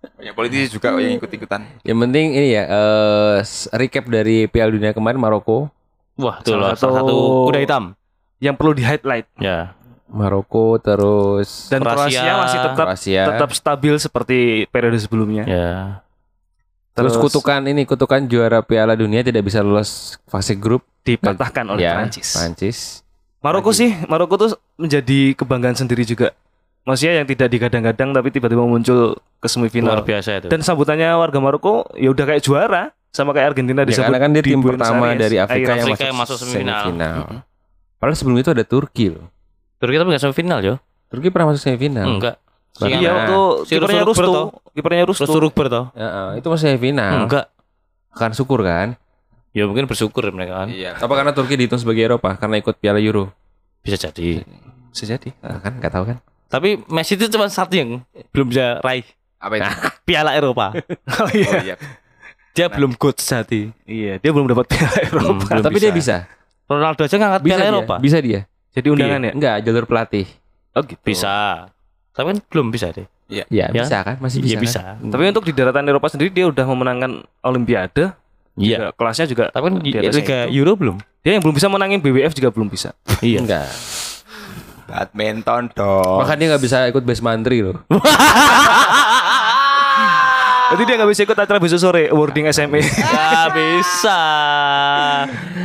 [0.01, 1.61] Banyak politisi juga yang ikut-ikutan.
[1.81, 5.69] Yang penting ini ya eh, s- recap dari Piala Dunia kemarin Maroko.
[6.15, 7.83] Wah, itu Salah salah satu- satu kuda hitam.
[8.37, 9.29] yang perlu di highlight.
[9.37, 9.77] Ya.
[10.07, 12.19] Maroko terus Dan Kroasia.
[12.19, 13.23] Kroasia, masih tetap Kroasia.
[13.27, 15.43] tetap stabil seperti periode sebelumnya.
[15.45, 16.01] Ya.
[16.91, 21.81] Terus, terus- kutukan ini kutukan juara Piala Dunia tidak bisa lolos fase grup Dipatahkan oleh
[21.81, 22.29] ya, Prancis.
[22.37, 22.77] Prancis.
[23.41, 26.29] Maroko sih, Maroko tuh menjadi kebanggaan sendiri juga.
[26.85, 29.97] Maksudnya yang tidak digadang-gadang tapi tiba-tiba muncul ke semifinal.
[29.97, 30.47] Luar biasa itu.
[30.49, 34.29] Dan sambutannya warga Maroko ya udah kayak juara sama kayak Argentina Ya, disambut karena kan
[34.33, 35.21] dia di tim pertama Aires.
[35.25, 36.85] dari Afrika, yang, Afrika yang masuk semifinal.
[37.97, 39.25] Padahal sebelum itu ada Turki loh.
[39.77, 40.75] Turki tapi nggak semifinal, yo.
[41.09, 42.05] Turki pernah masuk semifinal.
[42.17, 42.35] Enggak.
[42.79, 44.47] Iya Nah, waktu si kipernya toh.
[44.71, 45.21] kipernya Rusto.
[45.21, 45.85] Terus Turuk toh?
[45.91, 47.27] Ya, eh, itu masuk semifinal.
[47.27, 47.45] Enggak.
[48.11, 48.95] Kan syukur kan?
[49.51, 50.67] Ya mungkin bersyukur mereka kan.
[50.71, 50.95] Iya.
[50.95, 53.27] Apa karena Turki dihitung sebagai Eropa karena ikut Piala Euro?
[53.83, 54.39] Bisa jadi.
[54.87, 55.29] Bisa jadi.
[55.43, 56.17] Nah, kan nggak tahu kan?
[56.47, 59.03] Tapi Messi itu cuma satu yang belum bisa raih
[59.35, 59.71] Apa itu?
[60.03, 60.71] Piala Eropa.
[60.71, 61.51] Oh Oh iya.
[61.63, 61.75] iya.
[62.51, 63.71] Dia belum good sejati.
[63.83, 65.27] Iya, dia belum dapat piala Eropa.
[65.27, 66.15] Hmm, belum Tapi dia bisa.
[66.67, 67.95] Ronaldo aja ngangkat Bisa Piala dia, Eropa.
[67.99, 68.39] bisa dia.
[68.71, 69.31] Jadi undangan ya?
[69.35, 70.27] Enggak, jalur pelatih.
[70.71, 70.99] Oh gitu.
[71.03, 71.67] Bisa.
[72.11, 73.07] Tapi kan belum bisa deh.
[73.31, 73.71] Ya, Ya.
[73.71, 74.19] bisa kan?
[74.19, 74.51] Masih bisa.
[74.51, 74.63] Iya kan?
[74.63, 74.81] bisa.
[74.99, 77.11] Tapi untuk di daratan Eropa sendiri dia udah memenangkan
[77.47, 78.11] Olimpiade.
[78.59, 78.91] Iya.
[78.99, 80.03] Kelasnya juga Tapi kan di Liga
[80.51, 80.59] itu.
[80.59, 80.97] Euro belum.
[81.23, 82.91] Dia yang belum bisa menangin BWF juga belum bisa.
[83.23, 83.39] Iya.
[83.39, 83.71] Enggak.
[84.91, 86.19] Badminton dong.
[86.19, 87.79] Makanya dia nggak bisa ikut base mantri loh.
[90.71, 92.51] Jadi dia nggak bisa ikut acara besok sore awarding E.
[92.51, 92.79] SMA.
[92.79, 94.19] Gak bisa.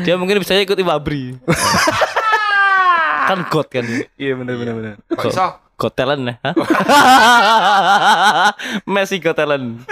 [0.02, 1.34] Dia mungkin bisa ikut Ibabri.
[3.30, 3.82] kan God kan.
[4.14, 4.94] Iya benar benar benar.
[5.10, 5.30] Kok
[5.76, 6.40] God talent ya.
[8.96, 9.84] Messi God talent.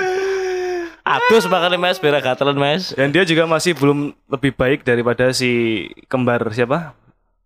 [1.04, 2.96] Agus makanya Mes, biar God talent Mes.
[2.96, 6.96] Dan dia juga masih belum lebih baik daripada si kembar siapa?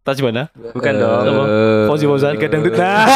[0.06, 0.48] Tahu mana?
[0.54, 1.20] Bukan dong.
[1.20, 1.44] Siapa?
[1.90, 2.32] Fauzi Fauzan.
[2.38, 2.80] Liga Dangdut.
[2.80, 3.04] Nah,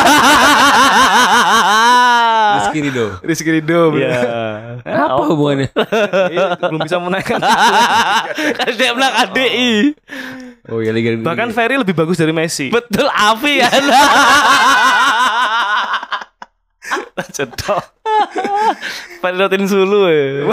[2.53, 3.07] Rizky Ridho.
[3.25, 3.97] Rizky Ridho.
[3.97, 4.21] Iya.
[4.85, 5.73] Apa hubungannya?
[6.29, 7.41] Iya, belum bisa menangkan.
[8.61, 9.97] Kan dia bilang ADI.
[10.69, 12.69] Oh ya Liga Bahkan Ferry lebih bagus dari Messi.
[12.69, 13.73] Betul Afi ya.
[17.37, 17.83] Cedok.
[19.21, 20.49] Panotin Sulu ya.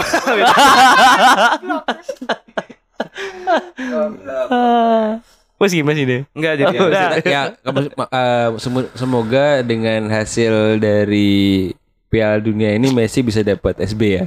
[5.60, 6.20] Masih masih deh.
[6.32, 6.72] Enggak jadi.
[6.72, 7.08] Ya, Udah.
[7.20, 11.68] ya, eh, semu- semoga dengan hasil dari
[12.08, 14.24] Piala Dunia ini Messi bisa dapat SB ya.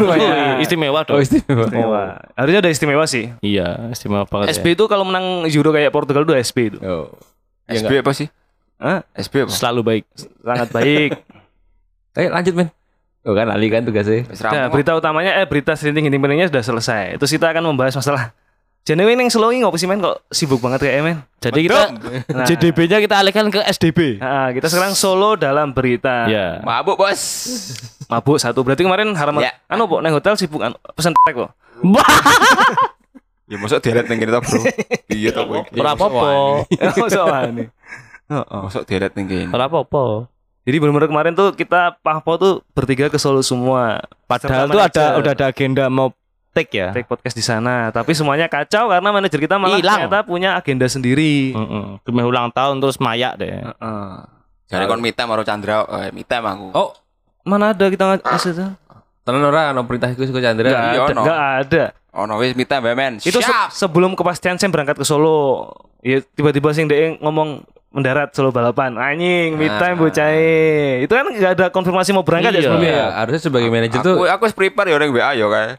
[0.00, 0.16] Oh,
[0.62, 1.20] istimewa Oh dong.
[1.20, 1.66] istimewa.
[1.68, 2.04] Istimewa.
[2.32, 3.28] Harusnya ada istimewa sih.
[3.44, 4.56] Iya, istimewa banget.
[4.56, 6.78] SB itu kalau menang Euro kayak Portugal itu SB itu.
[6.80, 7.12] Oh.
[7.68, 8.32] Ya, SB apa sih?
[8.80, 9.04] Hah?
[9.12, 9.50] SB apa?
[9.50, 9.56] ya.
[9.58, 10.04] Selalu baik.
[10.40, 11.10] Sangat baik.
[12.18, 12.68] Ayo lanjut men.
[13.22, 14.26] Oh kan Ali kan tugasnya.
[14.50, 17.04] Nah, berita utamanya eh berita serinting inti pentingnya sudah selesai.
[17.16, 18.34] Terus kita akan membahas masalah
[18.88, 21.16] Jenewe yang slowi ngopo sih men kok sibuk banget kayak men.
[21.44, 21.80] Jadi kita
[22.32, 22.46] Nah.
[22.48, 24.16] JDB-nya kita alihkan ke SDB.
[24.16, 26.24] Nah, kita sekarang solo dalam berita.
[26.24, 26.64] Ya.
[26.64, 27.20] Mabuk, Bos.
[28.08, 28.64] Mabuk satu.
[28.64, 29.52] Berarti kemarin haram Ya.
[29.68, 31.52] anu pok nang hotel sibuk anu, pesen tek kok.
[33.48, 34.60] Ya mosok deret ning kene to, Bro.
[35.08, 35.60] Iya to kowe.
[35.68, 36.28] Ora apa-apa.
[37.08, 37.64] Soalnya.
[38.32, 38.60] Heeh.
[38.64, 39.48] Mosok kene.
[39.52, 40.32] Ora apa-apa.
[40.68, 44.04] Jadi benar-benar kemarin tuh kita Pahpo tuh bertiga ke Solo semua.
[44.28, 46.12] Padahal Serta tuh ada udah ada agenda mau
[46.52, 46.92] take ya.
[46.92, 50.12] take podcast di sana, tapi semuanya kacau karena manajer kita malah Hilang.
[50.12, 51.56] ternyata punya agenda sendiri.
[51.56, 51.86] Heeh.
[52.04, 53.64] Demi ulang tahun terus mayak deh.
[53.64, 54.10] Heeh.
[54.68, 56.68] Jare kon mita karo Chandra, eh mita aku.
[56.76, 56.92] Oh,
[57.48, 58.70] Mana ada kita ngasih tuh?
[59.24, 60.68] tenan ora ono perintah iku saka Chandra.
[60.68, 61.22] Nggak iya, ada, no.
[61.24, 61.84] nggak ada.
[62.24, 63.14] Ono wis mita Mbak Men.
[63.24, 65.72] Itu se- sebelum kepastian saya berangkat ke Solo.
[66.04, 68.94] Ya tiba-tiba sing dia ngomong mendarat Solo balapan.
[68.94, 70.00] Anjing, me time Ah.
[70.00, 70.28] bocah.
[71.00, 72.66] Itu kan nggak ada konfirmasi mau berangkat ya Iya.
[72.66, 72.92] sebelumnya.
[72.92, 75.72] Iya, harusnya sebagai manajer tuh Aku aku wis prepare ya orang WA kae.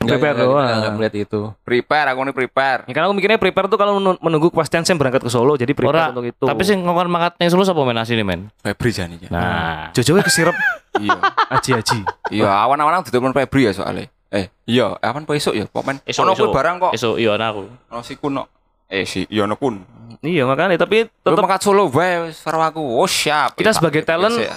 [0.00, 0.64] nggak- prepare nggak- doang.
[0.72, 1.40] nggak- melihat itu.
[1.60, 2.80] Prepare aku nih prepare.
[2.88, 5.76] Ya, karena aku mikirnya prepare tuh kalau menun- menunggu kepastian saya berangkat ke Solo, jadi
[5.76, 6.08] prepare Ora.
[6.08, 6.44] untuk itu.
[6.48, 8.40] Tapi sing ngomong mangkat ning Solo sapa men asline men?
[8.58, 9.28] Febri jane iki.
[9.28, 9.92] Nah.
[9.92, 10.56] Jojo kesirep
[10.96, 11.20] Iya.
[11.52, 12.00] aji-aji.
[12.32, 14.08] Iya, awan-awan tutup Febri ya soalnya.
[14.30, 15.98] Eh, iya, awan po esuk ya, Pok Men.
[16.06, 16.54] Esuk, Ono kuwi esuk.
[16.54, 16.92] barang kok.
[16.94, 17.66] Esuk iya aku.
[17.90, 18.46] Ono si kuno.
[18.90, 19.80] Eh, si iya ono kun.
[20.20, 22.82] Iya makanya tapi tetap mangkat Solo wis karo aku.
[22.82, 23.54] Oh, siap.
[23.54, 24.52] Kita sebagai talent, ya.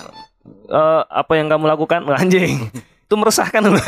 [0.68, 2.68] eh, apa yang kamu lakukan anjing
[3.04, 3.78] itu meresahkan loh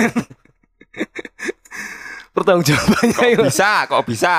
[2.32, 4.36] pertanggung jawabannya Kok bisa, kok bisa.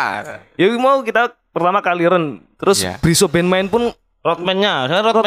[0.54, 2.96] ya mau kita pertama kali ren terus Iya.
[2.98, 3.88] Briso band main pun
[4.20, 5.22] Roadman-nya, saya nggak ada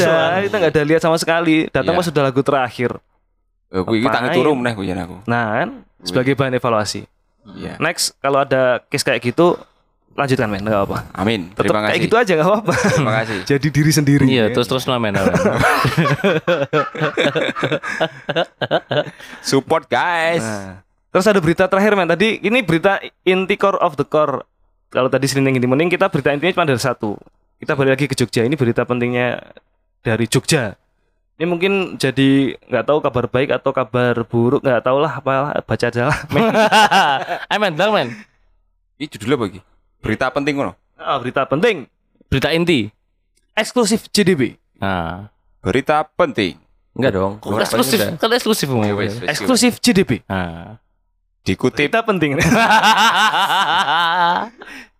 [0.00, 0.40] kan.
[0.40, 1.98] kita nggak ada lihat sama sekali datang Iya.
[1.98, 2.90] pas sudah lagu terakhir
[3.68, 4.36] Eh, kuwi iki tangi Ngapain?
[4.36, 5.16] turu meneh kuwi jan aku.
[5.24, 5.68] nah kan
[6.00, 7.04] sebagai bahan evaluasi
[7.52, 7.78] Iya.
[7.78, 9.54] next kalau ada case kayak gitu
[10.20, 11.48] lanjutkan men nggak apa Amin.
[11.50, 12.04] tetap Terima kayak kasih.
[12.04, 13.38] gitu aja nggak apa-apa Terima kasih.
[13.56, 14.54] jadi diri sendiri Iya, ya.
[14.54, 15.14] terus terus men.
[19.40, 20.42] Support guys.
[20.44, 20.80] Nah,
[21.10, 24.44] terus ada berita terakhir men tadi ini berita inti core of the core.
[24.90, 27.14] Kalau tadi Selining ini mending kita berita intinya cuma dari satu.
[27.60, 28.42] Kita balik lagi ke Jogja.
[28.42, 29.38] Ini berita pentingnya
[30.02, 30.74] dari Jogja.
[31.38, 35.86] Ini mungkin jadi nggak tahu kabar baik atau kabar buruk nggak tahu lah apa baca
[35.88, 36.18] aja lah.
[36.28, 36.42] Men.
[37.48, 38.08] Eh men, dang men.
[38.98, 39.60] Ini judulnya bagi.
[40.00, 40.72] Berita penting ngono.
[40.96, 41.88] Ah, berita penting
[42.28, 42.88] Berita inti.
[43.52, 44.56] eksklusif JDB.
[44.76, 45.28] Nah,
[45.60, 46.56] Berita penting.
[46.96, 47.32] Enggak dong.
[47.38, 48.98] kok eksklusif, kan eksklusif Ya mau.
[48.98, 50.24] wis, Eksklusif JDB.
[50.26, 50.80] Nah.
[51.40, 52.36] Dikutip Berita penting.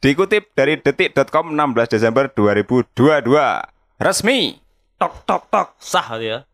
[0.03, 3.29] dikutip dari detik.com 16 Desember 2022.
[4.01, 4.57] Resmi
[4.97, 5.69] tok tok tok.
[5.77, 6.45] Sah ya.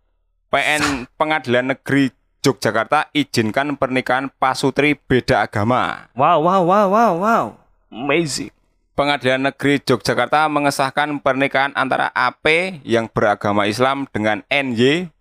[0.51, 2.11] PN Pengadilan Negeri
[2.43, 6.07] Yogyakarta izinkan pernikahan pasutri beda agama.
[6.15, 7.47] Wow wow wow wow wow.
[7.91, 8.53] Amazing.
[8.97, 15.13] Pengadilan Negeri Yogyakarta mengesahkan pernikahan antara AP yang beragama Islam dengan NY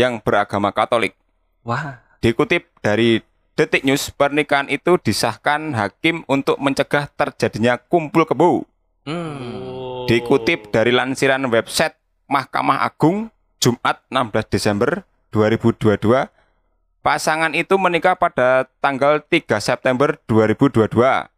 [0.00, 1.12] yang beragama Katolik.
[1.60, 2.00] Wah.
[2.24, 3.20] Dikutip dari
[3.58, 8.62] Detik News, pernikahan itu disahkan hakim untuk mencegah terjadinya kumpul kebo.
[9.02, 10.06] Hmm.
[10.06, 11.98] Dikutip dari lansiran website
[12.30, 15.02] Mahkamah Agung, Jumat 16 Desember
[15.34, 16.30] 2022,
[17.02, 21.28] pasangan itu menikah pada tanggal 3 September 2022.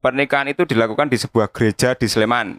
[0.00, 2.56] Pernikahan itu dilakukan di sebuah gereja di Sleman.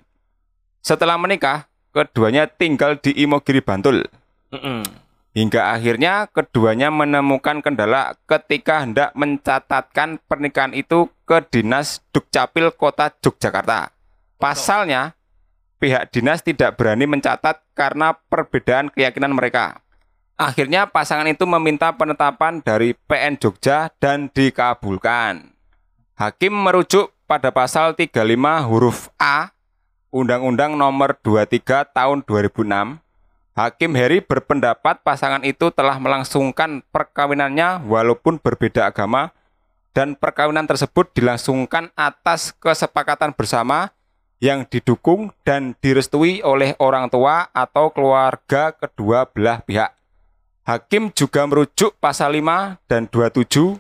[0.86, 4.06] Setelah menikah, keduanya tinggal di Imogiri Bantul.
[4.54, 4.86] Mm-mm.
[5.32, 13.96] Hingga akhirnya keduanya menemukan kendala ketika hendak mencatatkan pernikahan itu ke Dinas Dukcapil Kota Yogyakarta.
[14.36, 15.16] Pasalnya,
[15.82, 19.82] pihak dinas tidak berani mencatat karena perbedaan keyakinan mereka.
[20.36, 25.54] Akhirnya pasangan itu meminta penetapan dari PN Jogja dan dikabulkan.
[26.18, 28.12] Hakim merujuk pada pasal 35
[28.68, 29.56] huruf A
[30.12, 33.00] Undang-Undang Nomor 23 Tahun 2006
[33.56, 39.32] Hakim Heri berpendapat pasangan itu telah melangsungkan perkawinannya walaupun berbeda agama
[39.96, 43.96] dan perkawinan tersebut dilangsungkan atas kesepakatan bersama
[44.44, 49.96] yang didukung dan direstui oleh orang tua atau keluarga kedua belah pihak.
[50.68, 53.80] Hakim juga merujuk pasal 5 dan 27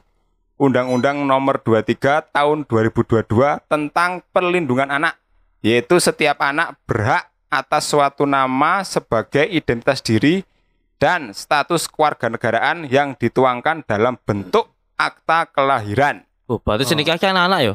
[0.62, 3.26] Undang-Undang Nomor 23 Tahun 2022
[3.65, 5.17] tentang perlindungan anak,
[5.65, 10.45] yaitu setiap anak berhak atas suatu nama sebagai identitas diri
[11.02, 14.69] dan status kewarganegaraan yang dituangkan dalam bentuk
[15.02, 16.21] akta kelahiran.
[16.45, 17.74] Oh, berarti sini kan anak yo.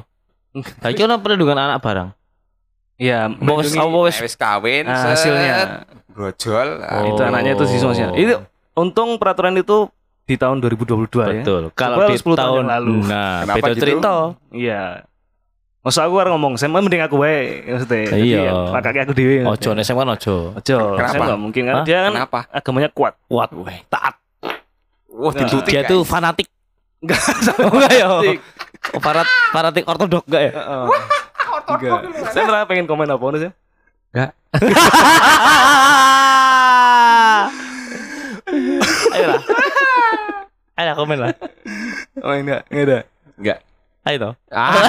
[0.86, 2.14] Lah iki ono perlindungan anak barang.
[3.02, 3.52] Ya, Apa
[4.06, 5.84] wis Wis kawin, Ah, hasilnya.
[6.14, 6.80] brojol.
[6.80, 7.12] Oh.
[7.12, 8.14] itu anaknya itu siswa sosial.
[8.14, 8.40] Itu
[8.78, 9.90] untung peraturan itu
[10.26, 11.26] di tahun 2022 ya.
[11.40, 11.62] betul.
[11.78, 12.94] Kalau Coba di 10 tahun tahun yang lalu.
[13.06, 13.82] Nah, Kenapa beda gitu?
[13.86, 14.12] cerita.
[14.50, 14.82] Iya.
[15.86, 18.10] Masa aku harus ngomong, saya mending aku wae maksudnya.
[18.10, 18.40] Iya.
[18.42, 19.46] ya, Pakake aku dhewe.
[19.46, 20.34] Ojo nek kan ojo.
[20.58, 20.78] Ojo.
[20.98, 21.24] Kenapa?
[21.38, 21.84] Mungkin kan Hah?
[21.86, 22.40] dia kan Kenapa?
[22.50, 23.14] agamanya kuat.
[23.30, 23.54] Kuat.
[23.86, 24.14] Taat.
[25.14, 26.50] Wah, ditutup Dia tuh fanatik.
[26.98, 27.22] Enggak
[27.62, 28.06] Oh, enggak ya?
[28.10, 30.52] Oh, farat, fanatik ortodok enggak ya?
[31.70, 32.00] Enggak.
[32.34, 33.50] Saya malah pengen komen apa nih sih?
[39.14, 39.40] Ayo lah.
[40.76, 41.32] Ayo lah, komen lah.
[42.24, 42.98] Oh enggak, enggak ada.
[43.34, 43.58] Enggak.
[44.02, 44.32] Ayo toh.
[44.48, 44.72] Ah,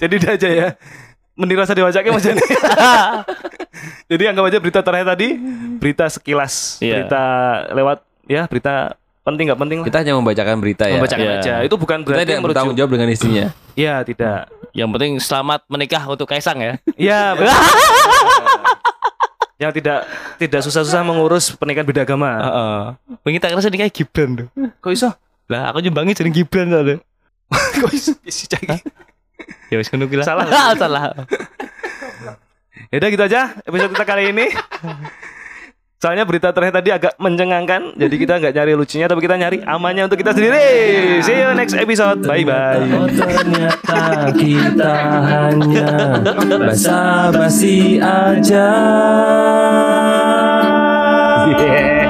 [0.00, 0.68] Jadi udah aja ya.
[1.32, 2.40] Mending rasa diwajake Mas Jani.
[4.10, 5.28] Jadi anggap aja berita terakhir tadi
[5.76, 7.02] berita sekilas, Iya.
[7.02, 7.22] berita
[7.72, 9.86] lewat ya berita penting nggak penting lah.
[9.88, 10.96] kita hanya membacakan berita ya.
[10.96, 11.38] Membacakan Iya.
[11.38, 11.52] aja.
[11.64, 13.46] Itu bukan Kita berarti tidak bertanggung jawab dengan isinya.
[13.72, 14.52] Iya, tidak.
[14.76, 16.76] Yang penting selamat menikah untuk Kaisang ya.
[16.92, 17.56] Iya, betul.
[19.62, 20.10] Yang tidak
[20.42, 22.30] tidak susah-susah mengurus pernikahan beda agama.
[22.34, 22.80] Heeh.
[23.22, 24.48] Pengen tak kira nikah Gibran tuh.
[24.82, 25.14] Kok iso?
[25.46, 26.96] Lah aku nyumbangi jeneng Gibran soalnya.
[27.82, 28.12] Kok iso?
[28.26, 28.74] Isi cagi.
[29.70, 30.10] Ya wis ngono.
[30.26, 30.46] Salah.
[30.82, 31.14] salah.
[32.92, 34.50] Ya udah gitu aja episode kita kali ini.
[36.02, 40.10] Soalnya berita terakhir tadi agak mencengangkan, jadi kita nggak nyari lucunya, tapi kita nyari amannya
[40.10, 40.66] untuk kita sendiri.
[41.22, 42.26] See you next episode.
[42.26, 42.82] Bye bye.
[42.90, 44.94] Oh ternyata kita
[45.30, 46.18] hanya
[46.58, 48.66] basa-basi aja.
[51.54, 52.02] Yeah.